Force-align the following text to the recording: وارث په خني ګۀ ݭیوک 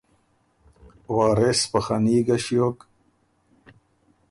وارث 1.15 1.61
په 1.71 1.79
خني 1.85 2.17
ګۀ 2.27 2.37
ݭیوک 2.43 2.79